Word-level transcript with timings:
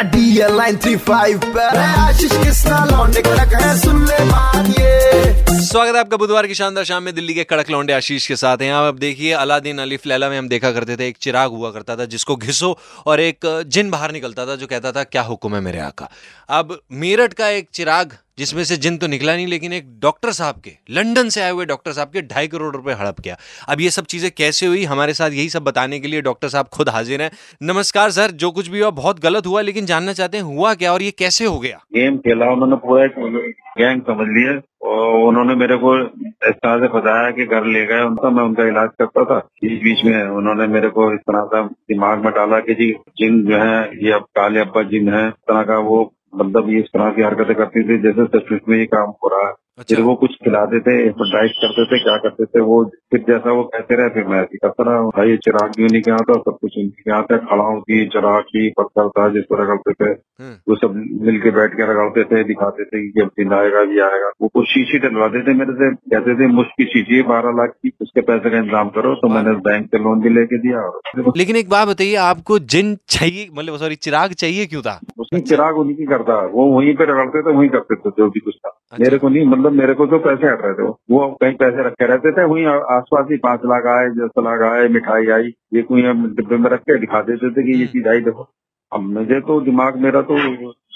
D L 0.00 0.56
line 0.56 0.76
three 0.76 0.96
five 0.96 1.58
Ashish 1.58 2.32
Krishna 2.32 2.84
लौंडे 2.84 3.22
कड़क 3.22 3.54
है, 3.62 3.78
सुन 3.78 4.04
ले 4.04 4.24
बात 4.24 4.66
ये। 4.66 5.62
स्वागत 5.62 5.94
है 5.94 6.00
आपका 6.00 6.16
बुधवार 6.16 6.46
की 6.46 6.54
शानदार 6.54 6.84
शाम 6.84 7.02
में 7.02 7.14
दिल्ली 7.14 7.34
के 7.34 7.44
कड़क 7.44 7.70
लौंडे 7.70 7.92
आशीष 7.92 8.26
के 8.26 8.36
साथ 8.36 8.58
हैं। 8.58 8.72
आप 8.72 8.94
देखिए, 8.94 9.32
अलादीन 9.32 9.78
अलीफ 9.78 10.06
लैला 10.06 10.28
में 10.28 10.38
हम 10.38 10.48
देखा 10.48 10.72
करते 10.72 10.96
थे, 10.96 11.08
एक 11.08 11.16
चिराग 11.20 11.50
हुआ 11.50 11.70
करता 11.70 11.96
था, 11.96 12.04
जिसको 12.04 12.36
घिसो 12.36 12.78
और 13.06 13.20
एक 13.20 13.64
जिन 13.66 13.90
बाहर 13.90 14.12
निकलता 14.12 14.46
था, 14.46 14.56
जो 14.56 14.66
कहता 14.66 14.92
था, 14.92 15.04
क्या 15.04 15.22
हुक्म 15.22 15.54
है 15.54 15.60
मेरे 15.60 15.80
आका? 15.80 16.08
अब 16.48 16.80
मेरठ 16.92 17.32
का 17.32 17.48
एक 17.48 17.68
चिराग 17.74 18.12
जिसमें 18.38 18.62
से 18.64 18.76
जिन 18.76 18.96
तो 18.96 19.06
निकला 19.06 19.34
नहीं, 19.36 19.46
लेकिन 19.46 19.72
एक 19.72 19.88
डॉक्टर 20.00 20.30
साहब 20.32 20.60
के, 20.64 20.70
लंदन 20.90 21.28
से 21.28 21.40
आए 21.40 21.50
हुए 21.50 21.64
डॉक्टर 21.64 21.92
साहब 21.92 22.08
के 22.08 22.22
ढाई 22.22 22.48
करोड़ 22.48 22.74
रुपए 22.76 22.92
हड़प 22.92 23.20
किया 23.20 23.36
अब 23.68 23.80
ये 23.80 23.90
सब 23.90 24.04
चीज़ें 24.04 24.30
कैसे 24.36 24.66
हुई, 24.66 24.84
हमारे 24.84 25.14
साथ 25.14 25.30
यही 25.30 25.48
सब 25.48 25.64
बताने 25.64 26.00
के 26.00 26.08
लिए 26.08 26.20
डॉक्टर 26.22 26.48
साहब 26.48 26.66
खुद 26.66 26.88
हाजिर 26.88 27.22
हैं। 27.22 27.30
नमस्कार 27.62 28.10
सर, 28.10 28.30
जो 28.32 28.50
कुछ 28.50 28.68
भी 28.68 28.80
हुआ, 28.80 28.90
बहुत 28.92 29.20
गलत 29.20 29.46
हुआ, 29.46 29.60
लेकिन 29.60 29.86
जानना 29.86 30.12
चाहते 30.12 30.36
हैं, 30.36 30.44
हुआ 30.44 30.74
क्या 30.74 30.92
और 30.92 31.02
ये 31.02 31.10
कैसे 31.10 31.44
हो 31.44 31.58
गया? 31.58 31.80
गेम 31.94 32.16
खेला 32.18 32.50
उन्होंने 32.52 32.76
पूरा 32.76 33.04
एक 33.04 33.14
गैंग 33.78 34.00
समझ 34.02 34.26
लिया 34.28 34.60
और 34.82 35.26
उन्होंने 35.26 35.54
मेरे 35.54 35.76
को 35.76 35.96
इस 36.00 36.54
तरह 36.54 36.78
से 36.78 36.88
बताया 36.88 37.30
कि 37.30 37.44
घर 37.46 37.66
ले 37.66 37.84
गए 37.86 38.02
उनका, 38.02 38.30
मैं 38.30 38.44
उनका 38.44 38.66
इलाज 38.68 38.88
करता 38.98 39.24
था। 39.24 39.38
बीच 39.38 39.82
बीच 39.82 40.04
में 40.04 40.22
उन्होंने 40.22 40.66
मेरे 40.66 40.88
को 40.88 41.12
इस 41.14 41.20
तरह 41.20 41.44
से 41.44 41.62
दिमाग 41.92 42.24
में 42.24 42.32
डाला 42.32 42.58
कि 42.60 42.74
जी, 42.74 42.90
जिन 43.18 43.42
जो 43.46 43.56
है, 43.56 44.04
ये 44.04 44.12
अब 44.12 44.26
काले 44.36 44.60
अब्बा 44.60 44.82
जिन 44.90 45.14
है, 45.14 45.26
इस 45.28 45.34
तरह 45.48 45.62
का 45.62 45.78
वो 45.80 46.02
मतलब 46.32 46.70
ये 46.70 46.80
इस 46.80 46.86
तरह 46.94 47.10
की 47.10 47.22
हरकतें 47.22 47.54
करती 47.56 47.82
थी 47.88 48.02
जैसे 48.02 48.24
सचमुच 48.28 48.60
में 48.68 48.78
ये 48.78 48.86
काम 48.94 49.12
हो 49.24 49.28
रहा 49.28 49.48
है। 49.48 49.54
अच्छा। 49.78 49.94
फिर 49.94 50.04
वो 50.04 50.14
कुछ 50.14 50.30
खिलाते 50.44 50.78
थे 50.80 50.94
डाइट 51.10 51.52
करते 51.60 51.84
थे 51.84 51.98
क्या 51.98 52.16
करते 52.22 52.44
थे 52.44 52.60
वो 52.60 52.74
फिर 53.12 53.20
जैसा 53.28 53.52
वो 53.52 53.62
कहते 53.74 53.96
रहे 53.96 54.08
फिर 54.14 54.24
मैं 54.24 54.38
ऐसे 54.38 54.52
ही 54.52 54.58
करता 54.62 54.84
रहा 54.84 55.02
भाई 55.08 55.30
ये 55.30 55.36
चिराग 55.36 55.70
भी 55.76 55.84
उन्हीं 55.84 56.02
के 56.02 56.10
यहाँ 56.10 56.24
था 56.30 56.34
सब 56.40 56.58
कुछ 56.62 56.76
उनके 56.78 57.10
यहाँ 57.10 57.22
था 57.22 57.36
खड़ा 57.44 57.64
होती 57.64 58.04
चिराग 58.06 58.42
की 58.48 58.68
पत्थर 58.78 59.08
था 59.08 59.28
जिसको 59.28 59.56
रगड़ते 59.62 59.92
थे। 59.92 60.10
हम्म, 60.10 60.54
वो 60.68 60.76
सब 60.76 60.94
मिलके 61.22 61.50
बैठ 61.50 61.74
के 61.74 61.86
रगड़ते 61.90 62.24
थे 62.24 62.42
दिखाते 62.44 62.84
थे 62.84 63.00
कि 63.08 63.20
अब 63.20 63.30
दिन 63.38 63.52
आएगा 63.52 63.84
भी 63.84 64.00
आएगा। 64.00 64.30
वो 64.42 64.48
कुछ 64.54 64.68
शीशी 64.68 64.98
डलवाते 64.98 65.42
थे 65.46 65.54
मेरे 65.54 65.72
से। 65.72 65.90
कहते 65.94 66.34
थे 66.40 66.46
मुश्किल 66.52 66.86
शीशी 66.86 67.16
है 67.16 67.22
बारह 67.28 67.56
लाख 67.58 67.70
की 67.72 67.92
उसके 68.02 68.20
पैसे 68.20 68.50
का 68.50 68.58
इंतज़ाम 68.58 68.88
करो। 68.90 69.14
तो 69.14 69.28
मैंने 69.28 69.56
बैंक 69.68 69.86
से 69.86 69.98
लोन 69.98 70.20
भी 70.20 70.34
लेके 70.34 70.58
दिया 70.58 70.84
लेकिन 71.36 71.56
एक 71.56 71.68
बात 71.68 71.88
बताइए 71.88 72.14
आपको 72.26 72.58
जिन 72.76 72.96
चाहिए 73.08 73.48
मतलब 73.52 73.76
सॉरी 73.78 73.94
चिराग 73.98 74.32
चाहिए 74.34 74.66
क्यों 74.66 74.82
था? 74.82 74.98
उसकी 75.32 75.40
चिराग 75.48 75.76
उन्हीं 75.78 75.96
की 75.96 76.04
करता 76.04 76.38
वो 76.46 76.64
वहीं 76.66 76.94
पे 76.96 77.04
रगड़ते 77.04 77.42
थे 77.42 77.54
वहीं 77.56 77.68
करते 77.68 77.94
थे 77.94 78.10
जो 78.10 78.28
भी 78.30 78.40
कुछ 78.40 78.54
था 78.56 78.68
अच्छा। 78.68 79.04
मेरे 79.04 79.18
को 79.18 79.28
नहीं 79.28 79.44
मतलब 79.46 79.72
मेरे 79.72 79.94
को 79.94 80.06
तो 80.06 80.18
पैसे 80.18 80.46
हट 80.46 80.62
रहे 80.62 80.74
थे 80.74 80.82
वो। 80.82 80.98
वो 81.10 81.28
कहीं 81.42 81.54
पैसे 81.54 81.86
रखे 81.86 82.06
रहते 82.06 82.32
थे 82.32 82.44
वहीं 82.44 82.66
आसपास 82.96 83.26
ही 83.30 83.36
पाँच 83.36 83.60
लाख 83.64 83.86
आए 83.86 84.08
दस 84.18 84.42
लाख 84.42 84.62
आए 84.62 84.88
मिठाई 84.88 85.26
आई 85.28 85.54
ये 85.74 85.82
कोई 85.82 86.02
डिब्बे 86.02 86.56
में 86.56 86.70
रख 86.70 86.80
के 86.80 86.98
दिखा 86.98 87.22
देते 87.22 87.50
थे 87.50 87.72
कि 87.72 87.78
ये 87.80 87.86
चीज़ 87.86 88.08
आई 88.08 88.20
देखो 88.20 88.48
अब 88.92 89.00
मुझे 89.00 89.40
तो 89.40 89.60
दिमाग 89.60 89.96
मेरा 89.96 90.22
तो 90.22 90.36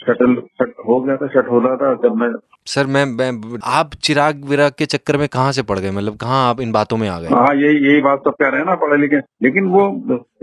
शटल 0.01 0.35
शट 0.61 0.73
हो 0.89 1.01
गया 1.01 1.17
था 1.17 1.27
शट 1.27 1.51
हो 1.51 1.59
रहा 1.61 1.77
था 1.77 1.95
जब 2.03 2.17
मैं 2.17 2.29
सर 2.67 2.87
मैं, 2.87 3.05
मैं 3.05 3.59
आप 3.65 3.91
चिराग 4.03 4.45
विराग 4.45 4.73
के 4.79 4.87
चक्कर 4.87 5.17
में 5.17 5.27
कहाँ 5.29 5.53
से 5.53 5.63
पड़ 5.63 5.79
गए? 5.79 5.91
मतलब 5.91 6.17
कहाँ 6.17 6.49
आप 6.49 6.61
इन 6.61 6.73
बातों 6.73 6.97
में 6.97 7.09
आ 7.09 7.19
गए? 7.21 7.29
हाँ 7.29 7.55
यही 7.55 7.77
यही 7.87 8.01
बात 8.01 8.19
सब 8.19 8.35
कह 8.41 8.49
रहे 8.49 8.61
हैं 8.61 8.67
ना 8.67 8.75
पढ़े 8.75 8.97
लिखे। 8.97 9.17
लेकिन 9.43 9.69
वो 9.69 9.87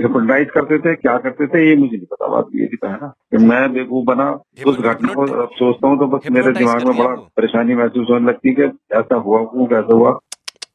हिप्नोटाइज 0.01 0.47
करते 0.53 0.77
थे 0.79 0.95
क्या 0.95 1.17
करते 1.17 1.47
थे 1.47 1.67
ये 1.69 1.75
मुझे 1.75 1.95
नहीं 1.97 2.05
पता 2.05 2.27
बात 2.27 2.45
ये 2.55 2.65
भी 2.65 2.77
तो 2.77 2.87
है 2.87 2.93
ना 2.93 3.07
कि 3.31 3.37
मैं 3.45 3.73
बेवकूफ़ 3.73 4.05
बना 4.05 4.29
उस 4.65 4.77
घटना 4.77 5.13
को 5.13 5.27
अब 5.43 5.49
सोचता 5.53 5.87
हूँ 5.87 5.97
तो 5.99 6.07
बस 6.07 6.29
मेरे 6.31 6.51
दिमाग 6.51 6.85
में 6.85 6.97
बड़ा 6.97 7.15
परेशानी 7.37 7.75
महसूस 7.75 8.07
होने 8.09 8.27
लगती 8.27 8.49
है 8.49 8.55
कि 8.55 8.97
ऐसा 8.97 9.15
हुआ 9.15 9.43
क्यों 9.43 9.65
कैसे 9.65 9.93
हुआ। 9.93 10.19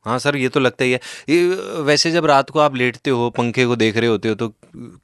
हाँ 0.09 0.19
सर 0.19 0.37
ये 0.37 0.49
तो 0.49 0.61
लगता 0.61 0.85
ही 0.85 0.93
है। 0.93 1.01
ये 1.29 1.83
वैसे 1.83 2.11
जब 2.11 2.27
रात 2.27 2.51
को 2.51 2.61
आप 2.61 2.77
लेटते 2.77 3.11
हो 3.11 3.29
पंखे 3.39 3.67
को 3.67 3.77
देख 3.77 3.97
रहे 3.97 4.11
होते 4.11 4.29
हो 4.29 4.35
तो 4.35 4.49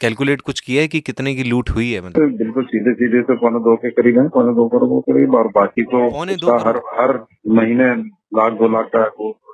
कैलकुलेट 0.00 0.40
कुछ 0.40 0.60
किया 0.60 0.82
है 0.82 0.88
कि 0.88 1.00
कितने 1.00 1.34
की 1.34 1.44
लूट 1.44 1.70
हुई 1.70 1.90
है 1.92 2.00
मतलब? 2.00 2.12
तो 2.12 2.38
बिल्कुल 2.38 2.64
सीधे 2.64 2.94
सीधे 2.94 3.22
तो 3.22 3.34
पौने 3.36 3.58
दो 3.60 3.76
के 3.76 3.90
करीब 3.90 4.18
है 4.18 4.28
पौने 4.28 4.54
दो 4.54 4.68
करोड़ 4.68 5.00
के 5.00 5.12
करीब 5.12 5.34
और 5.34 5.48
बाकी 5.54 5.82
तो 5.84 6.10
पौने 6.10 6.36
दो 6.36 6.56
हर 6.58 6.76
हर 7.00 7.18
महीने 7.60 7.88
लाख 8.38 8.52
दो 8.52 8.68
लाख 8.68 8.90
का 8.96 9.04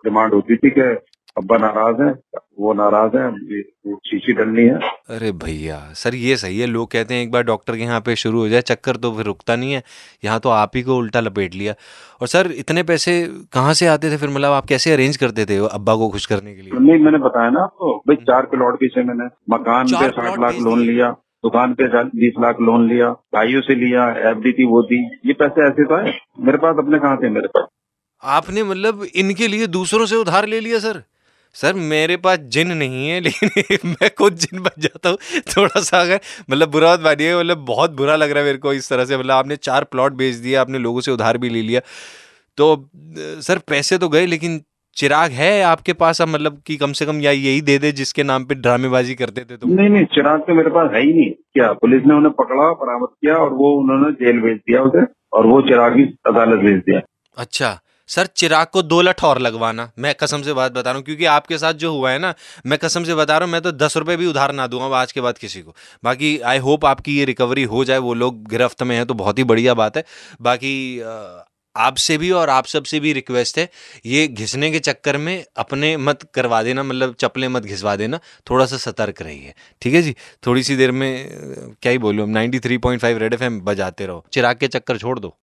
डिमांड 0.04 0.34
होती 0.34 0.56
थी 0.56 0.70
कि 0.70 0.80
अब्बा 1.36 1.56
नाराज़ 1.58 2.02
है 2.02 2.12
वो 2.60 2.72
नाराज़ 2.74 3.16
है 3.16 3.30
शीशी 4.06 4.32
डलनी 4.32 4.62
है। 4.62 4.88
अरे 5.10 5.30
भैया 5.42 5.78
सर 5.94 6.14
ये 6.14 6.36
सही 6.36 6.58
है 6.60 6.66
लोग 6.66 6.90
कहते 6.90 7.14
हैं 7.14 7.22
एक 7.22 7.30
बार 7.32 7.42
डॉक्टर 7.44 7.76
के 7.76 7.82
यहाँ 7.82 8.00
पे 8.00 8.16
शुरू 8.16 8.40
हो 8.40 8.48
जाए 8.48 8.60
चक्कर 8.62 8.96
तो 8.96 9.12
फिर 9.12 9.26
रुकता 9.26 9.56
नहीं 9.56 9.72
है 9.72 9.82
यहाँ 10.24 10.40
तो 10.40 10.48
आप 10.50 10.76
ही 10.76 10.82
को 10.82 10.96
उल्टा 10.96 11.20
लपेट 11.20 11.54
लिया। 11.54 11.74
और 12.20 12.28
सर 12.28 12.50
इतने 12.56 12.82
पैसे 12.82 13.14
कहाँ 13.52 13.74
से 13.74 13.86
आते 13.86 14.10
थे 14.10 14.16
फिर 14.16 14.28
मतलब 14.28 14.52
आप 14.52 14.66
कैसे 14.66 14.92
अरेंज 14.92 15.16
करते 15.16 15.44
थे 15.46 15.56
अब्बा 15.68 15.94
को 15.96 16.08
खुश 16.10 16.26
करने 16.26 16.54
के 16.54 16.62
लिए? 16.62 16.78
नहीं 16.80 16.98
मैंने 17.04 17.18
बताया 17.18 17.50
ना 17.50 17.62
आपको 17.62 17.96
भाई 18.08 18.16
चार 18.24 18.46
प्लॉट 18.46 18.78
पीछे 18.80 19.02
मैंने 19.04 19.28
मकान 19.50 19.86
पे 19.90 20.08
साठ 20.10 20.38
लाख 20.40 20.60
लोन 20.60 20.80
लिया 20.82 21.10
दुकान 21.44 21.74
पे 21.74 21.84
बीस 22.06 22.34
लाख 22.40 22.56
लोन 22.60 22.88
लिया 22.88 23.10
भाइयों 23.34 23.60
से 23.62 23.74
लिया 23.74 24.08
एफडी 24.30 24.52
थी 24.52 24.64
वो 24.66 24.82
दी 24.82 25.04
ये 25.26 25.32
पैसे 25.34 25.66
ऐसे 25.66 25.84
तो 25.84 25.96
है 25.96 26.18
मेरे 26.40 26.58
पास 26.58 26.76
अपने 26.78 26.98
कहाँ 26.98 27.16
थे 27.16 27.30
मेरे 27.30 27.48
पास? 27.48 27.66
आपने 28.22 28.62
मतलब 28.64 29.06
इनके 29.14 29.48
लिए 29.48 29.66
दूसरों 29.68 30.06
से 30.06 30.16
उधार 30.16 30.46
ले 30.46 30.60
लिया 30.60 30.78
सर? 30.78 31.02
सर 31.54 31.72
मेरे 31.74 32.16
पास 32.16 32.38
जिन 32.38 32.72
नहीं 32.72 33.08
है 33.08 33.20
लेकिन 33.26 33.88
मैं 33.90 34.10
खुद 34.18 34.34
जिन 34.34 34.60
बन 34.62 34.80
जाता 34.80 35.08
हूँ। 35.08 35.18
थोड़ा 35.56 35.80
सा 35.80 36.00
अगर 36.00 36.20
मतलब 36.50 36.70
बुरा 36.70 36.92
मत 36.94 37.00
मानिए 37.00 37.36
मतलब 37.38 37.58
बहुत 37.58 37.90
बुरा 37.90 38.16
लग 38.16 38.30
रहा 38.30 38.38
है 38.38 38.44
मेरे 38.44 38.58
को 38.58 38.72
इस 38.72 38.88
तरह 38.90 39.04
से। 39.04 39.16
मतलब 39.16 39.30
आपने 39.30 39.56
चार 39.56 39.84
प्लॉट 39.84 40.12
बेच 40.12 40.34
दिए 40.34 40.54
आपने 40.54 40.78
लोगों 40.78 41.00
से 41.00 41.10
उधार 41.10 41.38
भी 41.38 41.48
ले 41.48 41.62
लिया। 41.62 41.80
तो 42.58 42.90
सर 43.40 43.58
पैसे 43.58 43.98
तो 43.98 44.08
गए 44.08 44.26
लेकिन 44.26 44.60
चिराग 44.96 45.30
है 45.30 45.62
आपके 45.62 45.92
पास? 45.92 46.20
अब 46.22 46.28
मतलब 46.28 46.62
कि 46.66 46.76
कम 46.76 46.92
से 46.92 47.06
कम 47.06 47.20
या 47.20 47.30
यही 47.30 47.60
दे 47.60 47.78
दे 47.78 47.92
जिसके 47.92 48.22
नाम 48.22 48.44
पे 48.44 48.54
ड्रामेबाजी 48.54 49.14
करते 49.14 49.40
थे 49.40 49.56
तुम? 49.56 49.70
नहीं 49.70 49.88
नहीं 49.88 50.04
चिराग 50.04 50.40
तो 50.40 50.54
मेरे 50.54 50.70
पास 50.70 50.90
है 50.94 51.02
ही 51.02 51.12
नहीं। 51.12 51.30
क्या 51.30 51.72
पुलिस 51.72 52.02
ने 52.06 52.14
उन्हें 52.14 52.32
पकड़ा 52.32 52.70
बरामद 52.72 53.08
किया 53.08 53.34
और 53.34 53.52
वो 53.52 53.72
उन्होंने 53.80 54.12
जेल 54.24 54.40
भेज 54.40 54.56
दिया 54.56 54.82
उसे 54.82 55.04
और 55.32 55.46
वो 55.46 55.60
चिराग 55.62 55.96
ही 55.96 56.04
अदालत 56.26 56.58
भेज 56.58 56.78
दिया। 56.78 57.00
अच्छा 57.36 57.78
सर, 58.10 58.26
चिराग 58.26 58.66
को 58.66 58.82
दो 58.82 59.00
लठ 59.00 59.24
और 59.24 59.38
लगवाना। 59.38 59.90
मैं 59.98 60.14
कसम 60.14 60.42
से 60.42 60.52
बात 60.52 60.72
बता 60.72 60.90
रहा 60.90 60.96
हूँ, 60.96 61.04
क्योंकि 61.04 61.24
आपके 61.26 61.58
साथ 61.58 61.74
जो 61.74 61.92
हुआ 61.92 62.10
है 62.10 62.18
ना, 62.18 62.34
मैं 62.66 62.78
कसम 62.78 63.04
से 63.04 63.14
बता 63.14 63.36
रहा 63.38 63.44
हूँ, 63.44 63.52
मैं 63.52 63.60
तो 63.62 63.72
दस 63.74 63.96
रुपये 63.96 64.16
भी 64.16 64.26
उधार 64.26 64.52
ना 64.52 64.66
दूँगा 64.66 64.96
आज 64.98 65.12
के 65.12 65.20
बाद 65.20 65.38
किसी 65.38 65.62
को। 65.62 65.74
बाकी 66.04 66.38
आई 66.40 66.58
होप 66.60 66.84
आपकी 66.86 67.18
ये 67.18 67.24
रिकवरी 67.24 67.62
हो 67.66 67.84
जाए, 67.84 67.98
वो 67.98 68.14
लोग 68.14 68.48
गिरफ्त 68.48 68.82
में 68.82 68.96
हैं 68.96 69.06
तो 69.06 69.14
बहुत 69.14 69.38
ही 69.38 69.44
बढ़िया 69.44 69.74
बात 69.74 69.96
है। 69.96 70.04
बाकी 70.40 71.02
आपसे 71.76 72.16
भी 72.18 72.30
और 72.30 72.50
आप 72.50 72.66
सबसे 72.66 72.98
भी 73.00 73.12
रिक्वेस्ट 73.12 73.58
है, 73.58 73.68
ये 74.06 74.26
घिसने 74.28 74.70
के 74.70 74.78
चक्कर 74.80 75.16
में 75.16 75.44
अपने 75.56 75.96
मत 75.98 76.22
करवा 76.34 76.62
देना 76.62 76.82
मतलब 76.82 77.14
चप्पलें 77.14 77.46
मत 77.48 77.64
घिसवा 77.64 77.94
देना 77.96 78.18
थोड़ा 78.50 78.66
सा 78.66 78.76
सतर्क 78.78 79.22
रहिए। 79.22 79.54
ठीक 79.82 79.94
है 79.94 80.02
जी? 80.02 80.14
थोड़ी 80.46 80.62
सी 80.62 80.76
देर 80.76 80.92
में 80.92 81.74
क्या 81.82 81.92
ही 81.92 81.98
बोलूँ 81.98 82.26
ninety 82.28 82.58
three 82.60 82.78
point 82.78 83.02
five 83.02 83.18
Red 83.18 83.34
F 83.34 83.44
M 83.44 83.60
बजाते 83.60 84.06
रहो। 84.06 84.24
चिराग 84.32 84.56
के 84.56 84.68
चक्कर 84.68 84.98
छोड़ 84.98 85.18
दो। 85.18 85.36